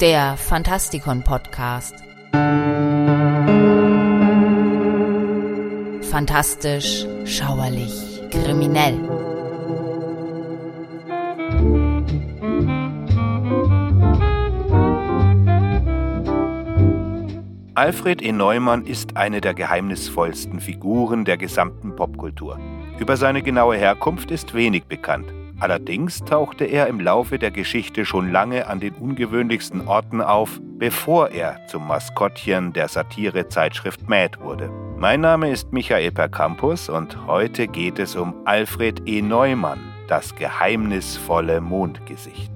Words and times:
der 0.00 0.36
Fantastikon 0.36 1.22
Podcast. 1.22 1.94
Fantastisch, 6.10 7.06
schauerlich, 7.24 8.22
kriminell. 8.30 8.98
Alfred 17.76 18.22
E. 18.22 18.32
Neumann 18.32 18.86
ist 18.86 19.16
eine 19.16 19.40
der 19.40 19.54
geheimnisvollsten 19.54 20.60
Figuren 20.60 21.24
der 21.24 21.36
gesamten 21.36 21.94
Popkultur. 21.94 22.58
Über 22.98 23.16
seine 23.16 23.42
genaue 23.42 23.76
Herkunft 23.76 24.30
ist 24.30 24.54
wenig 24.54 24.84
bekannt. 24.86 25.32
Allerdings 25.60 26.24
tauchte 26.24 26.64
er 26.64 26.88
im 26.88 27.00
Laufe 27.00 27.38
der 27.38 27.50
Geschichte 27.50 28.04
schon 28.04 28.32
lange 28.32 28.66
an 28.66 28.80
den 28.80 28.94
ungewöhnlichsten 28.94 29.86
Orten 29.86 30.20
auf, 30.20 30.60
bevor 30.78 31.30
er 31.30 31.64
zum 31.68 31.86
Maskottchen 31.86 32.72
der 32.72 32.88
Satirezeitschrift 32.88 34.08
Mad 34.08 34.38
wurde. 34.40 34.70
Mein 34.98 35.20
Name 35.20 35.50
ist 35.50 35.72
Michael 35.72 36.10
Percampus 36.12 36.88
und 36.88 37.26
heute 37.26 37.68
geht 37.68 37.98
es 37.98 38.16
um 38.16 38.34
Alfred 38.44 39.02
E. 39.06 39.22
Neumann, 39.22 39.80
das 40.08 40.34
geheimnisvolle 40.34 41.60
Mondgesicht. 41.60 42.50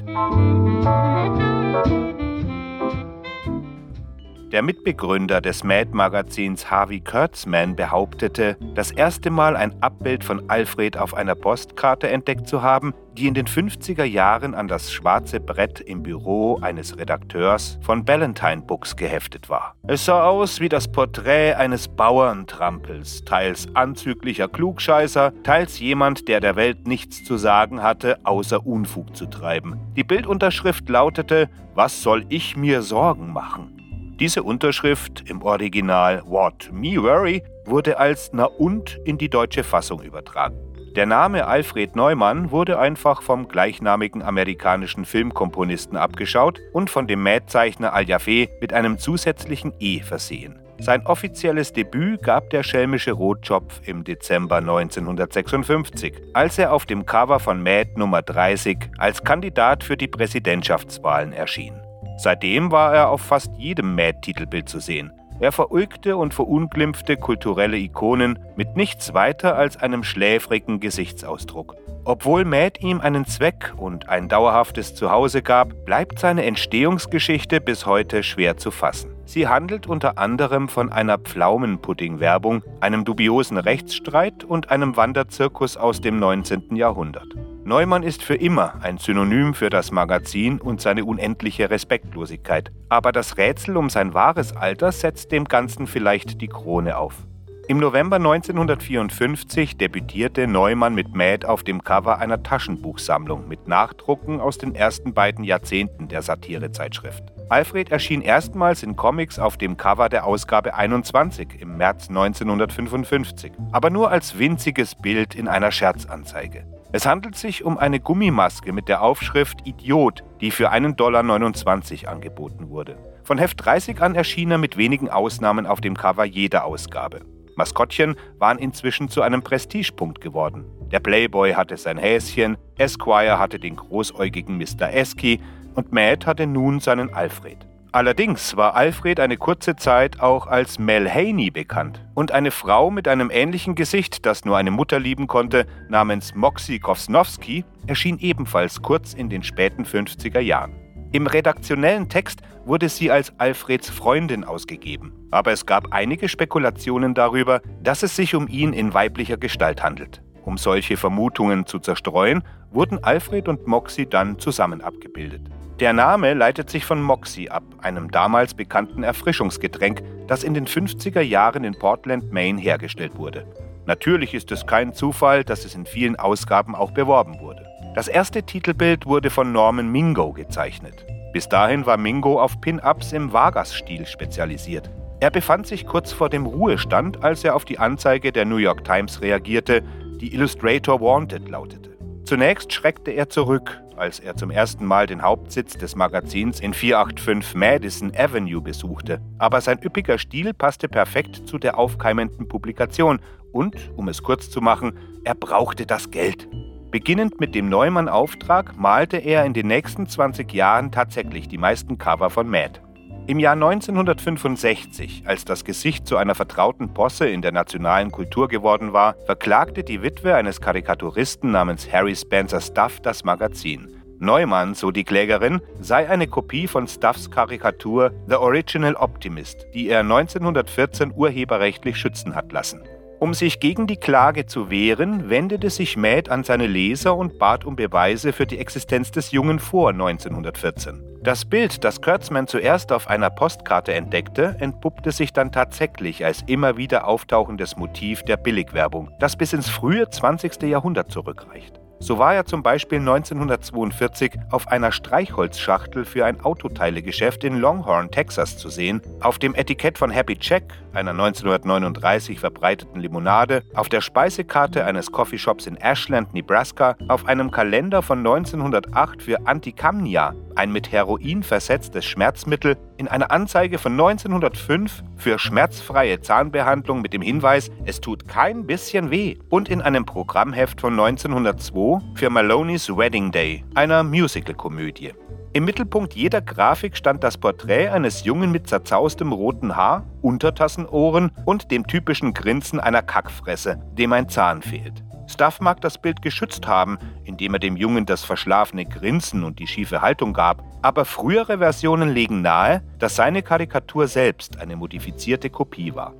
Der 4.52 4.62
Mitbegründer 4.62 5.42
des 5.42 5.62
Mad-Magazins 5.62 6.70
Harvey 6.70 7.00
Kurtzman 7.00 7.76
behauptete, 7.76 8.56
das 8.74 8.90
erste 8.90 9.28
Mal 9.28 9.56
ein 9.56 9.74
Abbild 9.82 10.24
von 10.24 10.48
Alfred 10.48 10.96
auf 10.96 11.12
einer 11.12 11.34
Postkarte 11.34 12.08
entdeckt 12.08 12.48
zu 12.48 12.62
haben, 12.62 12.94
die 13.18 13.26
in 13.26 13.34
den 13.34 13.46
50er 13.46 14.04
Jahren 14.04 14.54
an 14.54 14.66
das 14.66 14.90
schwarze 14.90 15.38
Brett 15.38 15.80
im 15.80 16.02
Büro 16.02 16.58
eines 16.62 16.96
Redakteurs 16.96 17.78
von 17.82 18.06
Ballantine 18.06 18.62
Books 18.62 18.96
geheftet 18.96 19.50
war. 19.50 19.74
Es 19.86 20.06
sah 20.06 20.24
aus 20.24 20.60
wie 20.60 20.70
das 20.70 20.90
Porträt 20.90 21.52
eines 21.52 21.86
Bauerntrampels, 21.86 23.26
teils 23.26 23.68
anzüglicher 23.74 24.48
Klugscheißer, 24.48 25.34
teils 25.42 25.78
jemand, 25.78 26.26
der 26.26 26.40
der 26.40 26.56
Welt 26.56 26.88
nichts 26.88 27.22
zu 27.22 27.36
sagen 27.36 27.82
hatte, 27.82 28.16
außer 28.24 28.66
Unfug 28.66 29.14
zu 29.14 29.26
treiben. 29.26 29.78
Die 29.94 30.04
Bildunterschrift 30.04 30.88
lautete: 30.88 31.50
Was 31.74 32.02
soll 32.02 32.24
ich 32.30 32.56
mir 32.56 32.80
Sorgen 32.80 33.30
machen? 33.30 33.74
Diese 34.20 34.42
Unterschrift 34.42 35.30
im 35.30 35.42
Original 35.42 36.22
What 36.26 36.70
Me 36.72 37.00
Worry 37.00 37.44
wurde 37.64 37.98
als 37.98 38.30
Na 38.32 38.46
und 38.46 38.98
in 39.04 39.16
die 39.16 39.28
deutsche 39.28 39.62
Fassung 39.62 40.02
übertragen. 40.02 40.56
Der 40.96 41.06
Name 41.06 41.46
Alfred 41.46 41.94
Neumann 41.94 42.50
wurde 42.50 42.80
einfach 42.80 43.22
vom 43.22 43.46
gleichnamigen 43.46 44.20
amerikanischen 44.22 45.04
Filmkomponisten 45.04 45.96
abgeschaut 45.96 46.58
und 46.72 46.90
von 46.90 47.06
dem 47.06 47.22
Mähzeichner 47.22 47.92
Al-Jaffe 47.92 48.48
mit 48.60 48.72
einem 48.72 48.98
zusätzlichen 48.98 49.72
E 49.78 50.00
versehen. 50.00 50.58
Sein 50.80 51.06
offizielles 51.06 51.72
Debüt 51.72 52.24
gab 52.24 52.50
der 52.50 52.64
schelmische 52.64 53.12
Rotschopf 53.12 53.80
im 53.84 54.02
Dezember 54.02 54.56
1956, 54.56 56.14
als 56.32 56.58
er 56.58 56.72
auf 56.72 56.86
dem 56.86 57.06
Cover 57.06 57.38
von 57.38 57.62
Mad 57.62 57.90
Nummer 57.94 58.22
30 58.22 58.78
als 58.98 59.22
Kandidat 59.22 59.84
für 59.84 59.96
die 59.96 60.08
Präsidentschaftswahlen 60.08 61.32
erschien. 61.32 61.74
Seitdem 62.18 62.72
war 62.72 62.94
er 62.94 63.08
auf 63.10 63.20
fast 63.20 63.56
jedem 63.56 63.94
Mad-Titelbild 63.94 64.68
zu 64.68 64.80
sehen. 64.80 65.12
Er 65.40 65.52
verulgte 65.52 66.16
und 66.16 66.34
verunglimpfte 66.34 67.16
kulturelle 67.16 67.78
Ikonen 67.78 68.40
mit 68.56 68.76
nichts 68.76 69.14
weiter 69.14 69.54
als 69.54 69.76
einem 69.76 70.02
schläfrigen 70.02 70.80
Gesichtsausdruck. 70.80 71.76
Obwohl 72.04 72.44
Mad 72.44 72.80
ihm 72.80 73.00
einen 73.00 73.24
Zweck 73.24 73.72
und 73.76 74.08
ein 74.08 74.28
dauerhaftes 74.28 74.96
Zuhause 74.96 75.42
gab, 75.42 75.84
bleibt 75.84 76.18
seine 76.18 76.44
Entstehungsgeschichte 76.44 77.60
bis 77.60 77.86
heute 77.86 78.24
schwer 78.24 78.56
zu 78.56 78.72
fassen. 78.72 79.14
Sie 79.26 79.46
handelt 79.46 79.86
unter 79.86 80.18
anderem 80.18 80.68
von 80.68 80.90
einer 80.90 81.18
Pflaumenpudding-Werbung, 81.18 82.62
einem 82.80 83.04
dubiosen 83.04 83.58
Rechtsstreit 83.58 84.42
und 84.42 84.70
einem 84.70 84.96
Wanderzirkus 84.96 85.76
aus 85.76 86.00
dem 86.00 86.18
19. 86.18 86.74
Jahrhundert. 86.74 87.28
Neumann 87.68 88.02
ist 88.02 88.22
für 88.22 88.34
immer 88.34 88.76
ein 88.80 88.96
Synonym 88.96 89.52
für 89.52 89.68
das 89.68 89.92
Magazin 89.92 90.58
und 90.58 90.80
seine 90.80 91.04
unendliche 91.04 91.68
Respektlosigkeit. 91.68 92.72
Aber 92.88 93.12
das 93.12 93.36
Rätsel 93.36 93.76
um 93.76 93.90
sein 93.90 94.14
wahres 94.14 94.56
Alter 94.56 94.90
setzt 94.90 95.32
dem 95.32 95.44
Ganzen 95.44 95.86
vielleicht 95.86 96.40
die 96.40 96.48
Krone 96.48 96.96
auf. 96.96 97.26
Im 97.68 97.76
November 97.76 98.16
1954 98.16 99.76
debütierte 99.76 100.46
Neumann 100.46 100.94
mit 100.94 101.14
Mad 101.14 101.46
auf 101.46 101.62
dem 101.62 101.84
Cover 101.84 102.16
einer 102.16 102.42
Taschenbuchsammlung 102.42 103.46
mit 103.46 103.68
Nachdrucken 103.68 104.40
aus 104.40 104.56
den 104.56 104.74
ersten 104.74 105.12
beiden 105.12 105.44
Jahrzehnten 105.44 106.08
der 106.08 106.22
Satirezeitschrift. 106.22 107.22
Alfred 107.50 107.92
erschien 107.92 108.22
erstmals 108.22 108.82
in 108.82 108.96
Comics 108.96 109.38
auf 109.38 109.58
dem 109.58 109.76
Cover 109.76 110.08
der 110.08 110.24
Ausgabe 110.24 110.74
21 110.74 111.60
im 111.60 111.76
März 111.76 112.08
1955, 112.08 113.52
aber 113.72 113.90
nur 113.90 114.10
als 114.10 114.38
winziges 114.38 114.94
Bild 114.94 115.34
in 115.34 115.48
einer 115.48 115.70
Scherzanzeige. 115.70 116.64
Es 116.90 117.04
handelt 117.04 117.36
sich 117.36 117.64
um 117.64 117.76
eine 117.76 118.00
Gummimaske 118.00 118.72
mit 118.72 118.88
der 118.88 119.02
Aufschrift 119.02 119.66
Idiot, 119.66 120.24
die 120.40 120.50
für 120.50 120.72
1,29 120.72 120.94
Dollar 120.96 122.12
angeboten 122.12 122.70
wurde. 122.70 122.96
Von 123.24 123.36
Heft 123.36 123.62
30 123.62 124.00
an 124.00 124.14
erschien 124.14 124.50
er 124.50 124.56
mit 124.56 124.78
wenigen 124.78 125.10
Ausnahmen 125.10 125.66
auf 125.66 125.82
dem 125.82 125.94
Cover 125.94 126.24
jeder 126.24 126.64
Ausgabe. 126.64 127.20
Maskottchen 127.56 128.16
waren 128.38 128.56
inzwischen 128.56 129.10
zu 129.10 129.20
einem 129.20 129.42
Prestigepunkt 129.42 130.22
geworden. 130.22 130.64
Der 130.90 131.00
Playboy 131.00 131.52
hatte 131.52 131.76
sein 131.76 131.98
Häschen, 131.98 132.56
Esquire 132.78 133.38
hatte 133.38 133.58
den 133.58 133.76
großäugigen 133.76 134.56
Mr. 134.56 134.90
Esky 134.90 135.40
und 135.74 135.92
Matt 135.92 136.24
hatte 136.24 136.46
nun 136.46 136.80
seinen 136.80 137.12
Alfred. 137.12 137.67
Allerdings 137.90 138.54
war 138.54 138.76
Alfred 138.76 139.18
eine 139.18 139.38
kurze 139.38 139.74
Zeit 139.74 140.20
auch 140.20 140.46
als 140.46 140.78
Mel 140.78 141.08
Haney 141.08 141.50
bekannt. 141.50 142.04
Und 142.14 142.32
eine 142.32 142.50
Frau 142.50 142.90
mit 142.90 143.08
einem 143.08 143.30
ähnlichen 143.30 143.74
Gesicht, 143.74 144.26
das 144.26 144.44
nur 144.44 144.58
eine 144.58 144.70
Mutter 144.70 145.00
lieben 145.00 145.26
konnte, 145.26 145.66
namens 145.88 146.34
Moxie 146.34 146.80
Kosnowski, 146.80 147.64
erschien 147.86 148.18
ebenfalls 148.18 148.82
kurz 148.82 149.14
in 149.14 149.30
den 149.30 149.42
späten 149.42 149.84
50er 149.84 150.40
Jahren. 150.40 150.74
Im 151.12 151.26
redaktionellen 151.26 152.10
Text 152.10 152.42
wurde 152.66 152.90
sie 152.90 153.10
als 153.10 153.32
Alfreds 153.38 153.88
Freundin 153.88 154.44
ausgegeben, 154.44 155.14
aber 155.30 155.52
es 155.52 155.64
gab 155.64 155.94
einige 155.94 156.28
Spekulationen 156.28 157.14
darüber, 157.14 157.62
dass 157.82 158.02
es 158.02 158.14
sich 158.14 158.34
um 158.34 158.46
ihn 158.48 158.74
in 158.74 158.92
weiblicher 158.92 159.38
Gestalt 159.38 159.82
handelt. 159.82 160.20
Um 160.44 160.58
solche 160.58 160.98
Vermutungen 160.98 161.64
zu 161.64 161.78
zerstreuen, 161.78 162.42
wurden 162.70 163.02
Alfred 163.02 163.48
und 163.48 163.66
Moxie 163.66 164.04
dann 164.04 164.38
zusammen 164.38 164.82
abgebildet. 164.82 165.48
Der 165.80 165.92
Name 165.92 166.34
leitet 166.34 166.70
sich 166.70 166.84
von 166.84 167.00
Moxie 167.00 167.50
ab, 167.50 167.62
einem 167.80 168.10
damals 168.10 168.52
bekannten 168.52 169.04
Erfrischungsgetränk, 169.04 170.02
das 170.26 170.42
in 170.42 170.52
den 170.52 170.66
50er 170.66 171.20
Jahren 171.20 171.62
in 171.62 171.78
Portland, 171.78 172.32
Maine 172.32 172.60
hergestellt 172.60 173.16
wurde. 173.16 173.46
Natürlich 173.86 174.34
ist 174.34 174.50
es 174.50 174.66
kein 174.66 174.92
Zufall, 174.92 175.44
dass 175.44 175.64
es 175.64 175.76
in 175.76 175.86
vielen 175.86 176.16
Ausgaben 176.16 176.74
auch 176.74 176.90
beworben 176.90 177.38
wurde. 177.38 177.64
Das 177.94 178.08
erste 178.08 178.42
Titelbild 178.42 179.06
wurde 179.06 179.30
von 179.30 179.52
Norman 179.52 179.88
Mingo 179.92 180.32
gezeichnet. 180.32 181.06
Bis 181.32 181.48
dahin 181.48 181.86
war 181.86 181.96
Mingo 181.96 182.42
auf 182.42 182.60
Pin-Ups 182.60 183.12
im 183.12 183.32
Vargas-Stil 183.32 184.04
spezialisiert. 184.06 184.90
Er 185.20 185.30
befand 185.30 185.68
sich 185.68 185.86
kurz 185.86 186.12
vor 186.12 186.28
dem 186.28 186.46
Ruhestand, 186.46 187.22
als 187.22 187.44
er 187.44 187.54
auf 187.54 187.64
die 187.64 187.78
Anzeige 187.78 188.32
der 188.32 188.46
New 188.46 188.56
York 188.56 188.82
Times 188.82 189.22
reagierte, 189.22 189.84
die 190.20 190.34
Illustrator 190.34 191.00
Wanted 191.00 191.48
lautete. 191.48 191.96
Zunächst 192.24 192.72
schreckte 192.72 193.12
er 193.12 193.28
zurück, 193.28 193.80
als 193.98 194.20
er 194.20 194.36
zum 194.36 194.50
ersten 194.50 194.86
Mal 194.86 195.06
den 195.06 195.22
Hauptsitz 195.22 195.76
des 195.76 195.96
Magazins 195.96 196.60
in 196.60 196.72
485 196.72 197.54
Madison 197.54 198.12
Avenue 198.16 198.60
besuchte. 198.60 199.20
Aber 199.38 199.60
sein 199.60 199.78
üppiger 199.82 200.18
Stil 200.18 200.54
passte 200.54 200.88
perfekt 200.88 201.46
zu 201.46 201.58
der 201.58 201.78
aufkeimenden 201.78 202.48
Publikation 202.48 203.20
und, 203.52 203.74
um 203.96 204.08
es 204.08 204.22
kurz 204.22 204.50
zu 204.50 204.60
machen, 204.60 204.98
er 205.24 205.34
brauchte 205.34 205.86
das 205.86 206.10
Geld. 206.10 206.48
Beginnend 206.90 207.38
mit 207.38 207.54
dem 207.54 207.68
Neumann-Auftrag 207.68 208.78
malte 208.78 209.18
er 209.18 209.44
in 209.44 209.52
den 209.52 209.66
nächsten 209.66 210.06
20 210.06 210.52
Jahren 210.54 210.90
tatsächlich 210.90 211.46
die 211.46 211.58
meisten 211.58 211.98
Cover 211.98 212.30
von 212.30 212.48
Mad. 212.48 212.80
Im 213.28 213.38
Jahr 213.38 213.52
1965, 213.52 215.24
als 215.26 215.44
das 215.44 215.62
Gesicht 215.62 216.06
zu 216.06 216.16
einer 216.16 216.34
vertrauten 216.34 216.94
Posse 216.94 217.28
in 217.28 217.42
der 217.42 217.52
nationalen 217.52 218.10
Kultur 218.10 218.48
geworden 218.48 218.94
war, 218.94 219.16
verklagte 219.26 219.84
die 219.84 220.02
Witwe 220.02 220.34
eines 220.34 220.62
Karikaturisten 220.62 221.50
namens 221.50 221.92
Harry 221.92 222.16
Spencer 222.16 222.62
Stuff 222.62 223.00
das 223.00 223.24
Magazin. 223.24 224.02
Neumann, 224.18 224.74
so 224.74 224.90
die 224.90 225.04
Klägerin, 225.04 225.60
sei 225.78 226.08
eine 226.08 226.26
Kopie 226.26 226.66
von 226.66 226.88
Stuffs 226.88 227.30
Karikatur 227.30 228.12
The 228.28 228.36
Original 228.36 228.94
Optimist, 228.94 229.66
die 229.74 229.90
er 229.90 230.00
1914 230.00 231.12
urheberrechtlich 231.14 231.98
schützen 231.98 232.34
hat 232.34 232.50
lassen. 232.50 232.80
Um 233.20 233.34
sich 233.34 233.58
gegen 233.58 233.88
die 233.88 233.96
Klage 233.96 234.46
zu 234.46 234.70
wehren, 234.70 235.28
wendete 235.28 235.70
sich 235.70 235.96
Mad 235.96 236.30
an 236.30 236.44
seine 236.44 236.68
Leser 236.68 237.16
und 237.16 237.38
bat 237.38 237.64
um 237.64 237.74
Beweise 237.74 238.32
für 238.32 238.46
die 238.46 238.58
Existenz 238.58 239.10
des 239.10 239.32
Jungen 239.32 239.58
vor 239.58 239.90
1914. 239.90 241.02
Das 241.20 241.44
Bild, 241.44 241.82
das 241.82 242.00
Kurtzman 242.00 242.46
zuerst 242.46 242.92
auf 242.92 243.08
einer 243.08 243.30
Postkarte 243.30 243.92
entdeckte, 243.92 244.54
entpuppte 244.60 245.10
sich 245.10 245.32
dann 245.32 245.50
tatsächlich 245.50 246.24
als 246.24 246.42
immer 246.46 246.76
wieder 246.76 247.08
auftauchendes 247.08 247.76
Motiv 247.76 248.22
der 248.22 248.36
Billigwerbung, 248.36 249.10
das 249.18 249.34
bis 249.34 249.52
ins 249.52 249.68
frühe 249.68 250.08
20. 250.08 250.62
Jahrhundert 250.62 251.10
zurückreicht. 251.10 251.77
So 252.00 252.18
war 252.18 252.34
er 252.34 252.46
zum 252.46 252.62
Beispiel 252.62 253.00
1942 253.00 254.32
auf 254.50 254.68
einer 254.68 254.92
Streichholzschachtel 254.92 256.04
für 256.04 256.24
ein 256.24 256.40
Autoteilegeschäft 256.40 257.42
in 257.42 257.58
Longhorn, 257.58 258.10
Texas 258.10 258.56
zu 258.56 258.68
sehen, 258.68 259.02
auf 259.20 259.40
dem 259.40 259.54
Etikett 259.54 259.98
von 259.98 260.10
Happy 260.10 260.36
Check, 260.36 260.62
einer 260.92 261.10
1939 261.10 262.38
verbreiteten 262.38 263.00
Limonade, 263.00 263.62
auf 263.74 263.88
der 263.88 264.00
Speisekarte 264.00 264.84
eines 264.84 265.10
Coffeeshops 265.10 265.66
in 265.66 265.76
Ashland, 265.76 266.32
Nebraska, 266.34 266.96
auf 267.08 267.26
einem 267.26 267.50
Kalender 267.50 268.00
von 268.02 268.18
1908 268.18 269.20
für 269.20 269.46
Antikamnia, 269.46 270.34
ein 270.54 270.70
mit 270.70 270.92
Heroin 270.92 271.42
versetztes 271.42 272.04
Schmerzmittel, 272.04 272.76
in 272.98 273.08
einer 273.08 273.30
Anzeige 273.30 273.78
von 273.78 273.92
1905 273.92 275.02
für 275.16 275.38
schmerzfreie 275.38 276.20
Zahnbehandlung 276.20 277.00
mit 277.00 277.12
dem 277.12 277.22
Hinweis, 277.22 277.70
es 277.84 278.00
tut 278.00 278.28
kein 278.28 278.66
bisschen 278.66 279.10
weh 279.10 279.36
und 279.48 279.68
in 279.68 279.80
einem 279.80 280.04
Programmheft 280.04 280.80
von 280.80 280.98
1902 280.98 282.00
für 282.14 282.28
Maloney's 282.28 282.88
Wedding 282.88 283.30
Day, 283.30 283.64
einer 283.74 284.02
Musicalkomödie. 284.02 285.12
Im 285.54 285.64
Mittelpunkt 285.64 286.14
jeder 286.14 286.42
Grafik 286.42 286.96
stand 286.96 287.24
das 287.24 287.38
Porträt 287.38 287.88
eines 287.88 288.24
Jungen 288.24 288.52
mit 288.52 288.68
zerzaustem 288.68 289.32
roten 289.32 289.76
Haar, 289.76 290.04
Untertassenohren 290.20 291.30
und 291.46 291.70
dem 291.70 291.86
typischen 291.86 292.34
Grinsen 292.34 292.80
einer 292.80 293.02
Kackfresse, 293.02 293.80
dem 293.92 294.12
ein 294.12 294.28
Zahn 294.28 294.60
fehlt. 294.60 295.02
Stuff 295.28 295.60
mag 295.60 295.80
das 295.82 295.98
Bild 295.98 296.22
geschützt 296.22 296.66
haben, 296.66 296.98
indem 297.24 297.54
er 297.54 297.60
dem 297.60 297.76
Jungen 297.76 298.06
das 298.06 298.24
verschlafene 298.24 298.86
Grinsen 298.86 299.44
und 299.44 299.58
die 299.58 299.66
schiefe 299.66 300.00
Haltung 300.00 300.32
gab, 300.32 300.64
aber 300.82 301.04
frühere 301.04 301.58
Versionen 301.58 302.08
legen 302.08 302.40
nahe, 302.40 302.82
dass 302.98 303.16
seine 303.16 303.42
Karikatur 303.42 304.08
selbst 304.08 304.58
eine 304.58 304.76
modifizierte 304.76 305.50
Kopie 305.50 305.94
war. 305.94 306.14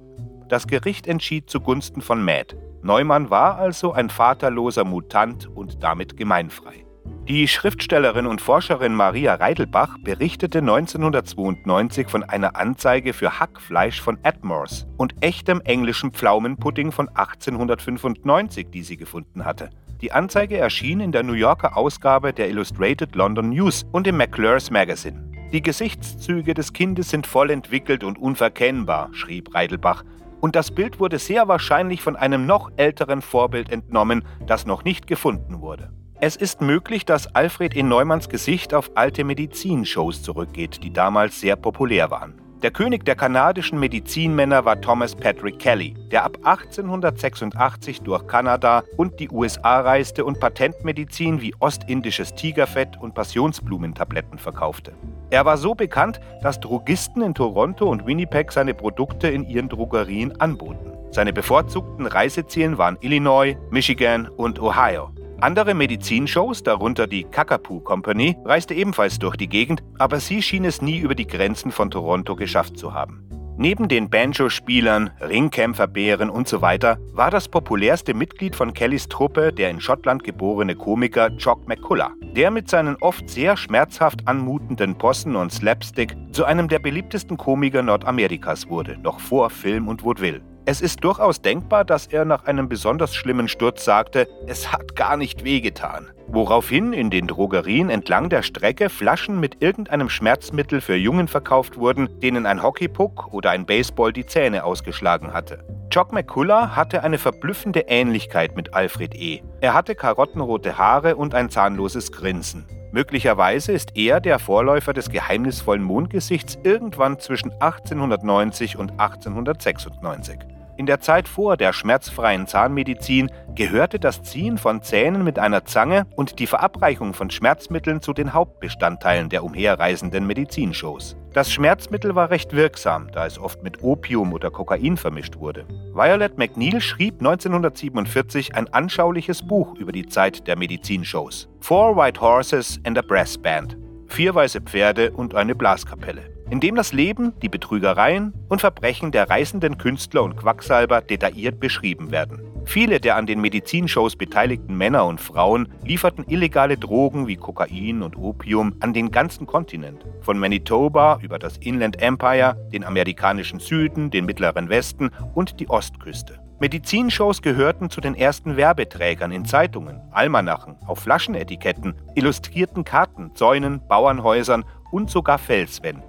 Das 0.49 0.67
Gericht 0.67 1.07
entschied 1.07 1.51
zugunsten 1.51 2.01
von 2.01 2.25
Matt. 2.25 2.57
Neumann 2.83 3.31
war 3.31 3.59
also 3.59 3.93
ein 3.93 4.09
vaterloser 4.09 4.85
Mutant 4.85 5.47
und 5.47 5.83
damit 5.83 6.17
gemeinfrei. 6.17 6.88
Die 7.29 7.47
Schriftstellerin 7.47 8.27
und 8.27 8.41
Forscherin 8.41 8.95
Maria 8.95 9.35
Reidelbach 9.35 9.99
berichtete 10.03 10.61
1992 10.61 12.09
von 12.09 12.23
einer 12.23 12.57
Anzeige 12.57 13.13
für 13.13 13.39
Hackfleisch 13.39 14.01
von 14.01 14.19
Atmores 14.23 14.87
und 14.97 15.15
echtem 15.21 15.61
englischen 15.61 16.13
Pflaumenpudding 16.13 16.91
von 16.91 17.11
1895, 17.11 18.71
die 18.71 18.83
sie 18.83 18.97
gefunden 18.97 19.45
hatte. 19.45 19.69
Die 20.01 20.11
Anzeige 20.11 20.57
erschien 20.57 21.01
in 21.01 21.13
der 21.13 21.23
New 21.23 21.35
Yorker 21.35 21.77
Ausgabe 21.77 22.33
der 22.33 22.49
Illustrated 22.49 23.15
London 23.15 23.51
News 23.51 23.85
und 23.93 24.07
im 24.07 24.17
McClure's 24.17 24.71
Magazine. 24.71 25.31
Die 25.53 25.61
Gesichtszüge 25.61 26.55
des 26.55 26.73
Kindes 26.73 27.11
sind 27.11 27.27
voll 27.27 27.51
entwickelt 27.51 28.05
und 28.05 28.19
unverkennbar, 28.19 29.11
schrieb 29.13 29.55
Reidelbach, 29.55 30.03
und 30.41 30.57
das 30.57 30.71
Bild 30.71 30.99
wurde 30.99 31.19
sehr 31.19 31.47
wahrscheinlich 31.47 32.01
von 32.01 32.17
einem 32.17 32.47
noch 32.47 32.71
älteren 32.79 33.21
Vorbild 33.21 33.71
entnommen, 33.71 34.25
das 34.47 34.65
noch 34.65 34.83
nicht 34.83 35.07
gefunden 35.07 35.61
wurde. 35.61 35.93
Es 36.20 36.35
ist 36.35 36.61
möglich, 36.61 37.05
dass 37.05 37.32
Alfred 37.37 37.76
E. 37.76 37.82
Neumanns 37.85 38.29
Gesicht 38.29 38.75
auf 38.75 38.91
alte 38.97 39.23
Medizinshows 39.23 40.20
zurückgeht, 40.20 40.82
die 40.82 40.93
damals 40.93 41.41
sehr 41.41 41.55
populär 41.55 42.11
waren. 42.11 42.35
Der 42.61 42.73
König 42.73 43.05
der 43.05 43.15
kanadischen 43.15 43.79
Medizinmänner 43.79 44.65
war 44.65 44.81
Thomas 44.81 45.15
Patrick 45.15 45.61
Kelly, 45.61 45.94
der 46.11 46.25
ab 46.25 46.38
1886 46.43 48.00
durch 48.00 48.26
Kanada 48.26 48.82
und 48.97 49.20
die 49.20 49.31
USA 49.31 49.81
reiste 49.81 50.25
und 50.25 50.41
Patentmedizin 50.41 51.41
wie 51.41 51.55
ostindisches 51.61 52.35
Tigerfett 52.35 53.00
und 53.00 53.14
Passionsblumentabletten 53.14 54.38
verkaufte. 54.38 54.94
Er 55.31 55.44
war 55.44 55.56
so 55.56 55.76
bekannt, 55.76 56.19
dass 56.43 56.59
Drogisten 56.59 57.23
in 57.23 57.35
Toronto 57.35 57.88
und 57.88 58.06
Winnipeg 58.06 58.50
seine 58.50 58.75
Produkte 58.75 59.29
in 59.29 59.44
ihren 59.44 59.69
Drogerien 59.69 60.41
anboten. 60.41 60.94
Seine 61.12 61.32
bevorzugten 61.32 62.06
Reisezielen 62.06 62.76
waren 62.76 62.99
Illinois, 63.03 63.56
Michigan 63.71 64.26
und 64.26 64.61
Ohio. 64.61 65.12
Andere 65.40 65.73
Medizinshows, 65.73 66.64
darunter 66.64 67.06
die 67.06 67.23
Kakapoo 67.23 67.79
Company, 67.79 68.37
reiste 68.44 68.75
ebenfalls 68.75 69.20
durch 69.20 69.37
die 69.37 69.49
Gegend, 69.49 69.85
aber 69.96 70.19
sie 70.19 70.43
schien 70.43 70.64
es 70.64 70.82
nie 70.82 70.99
über 70.99 71.14
die 71.14 71.29
Grenzen 71.29 71.70
von 71.70 71.93
Toronto 71.93 72.35
geschafft 72.35 72.76
zu 72.76 72.93
haben. 72.93 73.23
Neben 73.56 73.87
den 73.87 74.11
Banjo-Spielern, 74.11 75.11
Ringkämpferbären 75.20 76.29
und 76.29 76.49
so 76.49 76.61
weiter 76.61 76.99
war 77.12 77.31
das 77.31 77.49
populärste 77.49 78.14
Mitglied 78.14 78.56
von 78.56 78.73
Kellys 78.73 79.08
Truppe 79.08 79.52
der 79.52 79.70
in 79.70 79.81
Schottland 79.81 80.25
geborene 80.25 80.75
Komiker 80.75 81.29
Jock 81.31 81.69
McCullough, 81.69 82.14
der 82.37 82.50
mit 82.50 82.69
seinen 82.69 82.96
oft 82.96 83.31
sehr 83.31 83.56
schmerzhaft 83.56 84.26
anmutenden 84.26 84.99
Possen 84.99 85.37
und 85.37 85.52
Slapstick 85.52 86.17
zu 86.32 86.46
einem 86.46 86.67
der 86.67 86.81
beliebtesten 86.81 87.37
Komiker 87.37 87.82
Nordamerikas 87.82 88.69
wurde, 88.69 88.99
noch 88.99 89.20
vor 89.20 89.50
Film 89.50 89.87
und 89.87 90.05
Vaudeville. 90.05 90.40
Es 90.70 90.82
ist 90.82 91.03
durchaus 91.03 91.41
denkbar, 91.41 91.87
dass 91.87 92.09
er 92.09 92.26
nach 92.26 92.44
einem 92.44 92.69
besonders 92.69 93.15
schlimmen 93.15 93.49
Sturz 93.49 93.87
sagte, 93.87 94.29
es 94.47 94.70
hat 94.70 94.97
gar 94.97 95.17
nicht 95.17 95.43
wehgetan. 95.43 96.11
Woraufhin 96.26 96.93
in 96.93 97.09
den 97.09 97.26
Drogerien 97.26 97.88
entlang 97.88 98.29
der 98.29 98.43
Strecke 98.43 98.91
Flaschen 98.91 99.41
mit 99.41 99.62
irgendeinem 99.62 100.11
Schmerzmittel 100.11 100.82
für 100.82 100.97
Jungen 100.97 101.26
verkauft 101.26 101.79
wurden, 101.79 102.20
denen 102.20 102.44
ein 102.44 102.62
Hockeypuck 102.62 103.32
oder 103.32 103.49
ein 103.49 103.65
Baseball 103.65 104.12
die 104.12 104.26
Zähne 104.26 104.62
ausgeschlagen 104.62 105.32
hatte. 105.32 105.65
Jock 105.91 106.12
McCullough 106.12 106.76
hatte 106.76 107.03
eine 107.03 107.17
verblüffende 107.17 107.87
Ähnlichkeit 107.88 108.55
mit 108.55 108.75
Alfred 108.75 109.14
E. 109.14 109.41
Er 109.62 109.73
hatte 109.73 109.94
karottenrote 109.94 110.76
Haare 110.76 111.17
und 111.17 111.35
ein 111.35 111.49
zahnloses 111.49 112.12
Grinsen. 112.12 112.67
Möglicherweise 112.93 113.73
ist 113.73 113.97
er 113.97 114.21
der 114.21 114.38
Vorläufer 114.38 114.93
des 114.93 115.09
geheimnisvollen 115.09 115.82
Mondgesichts 115.82 116.59
irgendwann 116.62 117.19
zwischen 117.19 117.53
1890 117.53 118.76
und 118.76 118.91
1896. 119.00 120.58
In 120.79 120.87
der 120.87 121.01
Zeit 121.01 121.27
vor 121.27 121.57
der 121.57 121.73
schmerzfreien 121.73 122.47
Zahnmedizin 122.47 123.33
gehörte 123.57 123.99
das 123.99 124.23
Ziehen 124.23 124.59
von 124.59 124.81
Zähnen 124.81 125.25
mit 125.25 125.37
einer 125.37 125.65
Zange 125.65 126.07
und 126.15 126.39
die 126.39 126.47
Verabreichung 126.47 127.15
von 127.15 127.31
Schmerzmitteln 127.31 128.01
zu 128.01 128.13
den 128.13 128.33
Hauptbestandteilen 128.33 129.29
der 129.29 129.43
umherreisenden 129.43 130.25
Medizinshows. 130.25 131.17
Das 131.33 131.51
Schmerzmittel 131.51 132.15
war 132.15 132.31
recht 132.31 132.53
wirksam, 132.53 133.11
da 133.11 133.27
es 133.27 133.41
oft 133.41 133.61
mit 133.65 133.83
Opium 133.83 134.33
oder 134.33 134.53
Kokain 134.53 134.97
vermischt 134.97 135.41
wurde. 135.41 135.67
Violet 135.95 136.39
McNeil 136.39 136.81
schrieb 136.81 137.15
1947 137.19 138.55
ein 138.55 138.73
anschauliches 138.73 139.45
Buch 139.45 139.75
über 139.75 139.91
die 139.91 140.07
Zeit 140.07 140.47
der 140.47 140.57
Medizinshows. 140.57 141.49
Four 141.59 141.97
White 141.97 142.21
Horses 142.21 142.79
and 142.85 142.97
a 142.97 143.03
Brass 143.03 143.37
Band. 143.37 143.77
Vier 144.07 144.33
weiße 144.33 144.61
Pferde 144.61 145.11
und 145.11 145.35
eine 145.35 145.57
Blaskapelle 145.57 146.38
in 146.50 146.61
dem 146.61 146.75
das 146.75 146.93
Leben, 146.93 147.33
die 147.43 147.49
Betrügereien 147.49 148.33
und 148.49 148.61
Verbrechen 148.61 149.12
der 149.12 149.29
reißenden 149.29 149.79
Künstler 149.79 150.23
und 150.23 150.37
Quacksalber 150.37 151.00
detailliert 151.00 151.61
beschrieben 151.61 152.11
werden. 152.11 152.41
Viele 152.65 153.00
der 153.00 153.17
an 153.17 153.27
den 153.27 153.41
Medizinshows 153.41 154.15
beteiligten 154.17 154.77
Männer 154.77 155.06
und 155.06 155.23
Frauen 155.23 155.69
lieferten 155.85 156.27
illegale 156.29 156.77
Drogen 156.77 157.27
wie 157.27 157.37
Kokain 157.37 158.03
und 158.03 158.17
Opium 158.17 158.75
an 158.81 158.93
den 158.93 159.11
ganzen 159.11 159.47
Kontinent. 159.47 160.05
Von 160.21 160.38
Manitoba 160.38 161.19
über 161.23 161.38
das 161.38 161.57
Inland 161.57 162.02
Empire, 162.02 162.57
den 162.71 162.85
amerikanischen 162.85 163.59
Süden, 163.59 164.11
den 164.11 164.26
mittleren 164.26 164.69
Westen 164.69 165.11
und 165.35 165.61
die 165.61 165.71
Ostküste. 165.71 166.40
Medizinshows 166.61 167.40
gehörten 167.40 167.88
zu 167.88 168.00
den 168.00 168.14
ersten 168.14 168.57
Werbeträgern 168.57 169.33
in 169.33 169.45
Zeitungen, 169.45 170.02
Almanachen, 170.11 170.76
auf 170.87 170.99
Flaschenetiketten, 170.99 171.95
illustrierten 172.17 172.85
Karten, 172.85 173.35
Zäunen, 173.35 173.81
Bauernhäusern 173.88 174.64
und 174.90 175.09
sogar 175.09 175.38
Felswänden. 175.38 176.08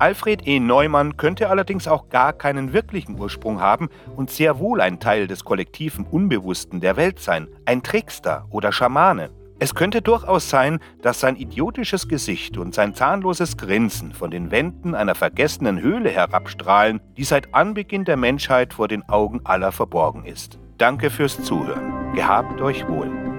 Alfred 0.00 0.46
E. 0.46 0.60
Neumann 0.60 1.18
könnte 1.18 1.50
allerdings 1.50 1.86
auch 1.86 2.08
gar 2.08 2.32
keinen 2.32 2.72
wirklichen 2.72 3.20
Ursprung 3.20 3.60
haben 3.60 3.90
und 4.16 4.30
sehr 4.30 4.58
wohl 4.58 4.80
ein 4.80 4.98
Teil 4.98 5.26
des 5.26 5.44
kollektiven 5.44 6.06
Unbewussten 6.06 6.80
der 6.80 6.96
Welt 6.96 7.20
sein, 7.20 7.48
ein 7.66 7.82
Trickster 7.82 8.46
oder 8.48 8.72
Schamane. 8.72 9.28
Es 9.58 9.74
könnte 9.74 10.00
durchaus 10.00 10.48
sein, 10.48 10.78
dass 11.02 11.20
sein 11.20 11.36
idiotisches 11.36 12.08
Gesicht 12.08 12.56
und 12.56 12.74
sein 12.74 12.94
zahnloses 12.94 13.58
Grinsen 13.58 14.14
von 14.14 14.30
den 14.30 14.50
Wänden 14.50 14.94
einer 14.94 15.14
vergessenen 15.14 15.82
Höhle 15.82 16.08
herabstrahlen, 16.08 17.02
die 17.18 17.24
seit 17.24 17.54
Anbeginn 17.54 18.06
der 18.06 18.16
Menschheit 18.16 18.72
vor 18.72 18.88
den 18.88 19.06
Augen 19.06 19.42
aller 19.44 19.70
verborgen 19.70 20.24
ist. 20.24 20.58
Danke 20.78 21.10
fürs 21.10 21.42
Zuhören. 21.44 22.14
Gehabt 22.14 22.62
euch 22.62 22.88
wohl. 22.88 23.29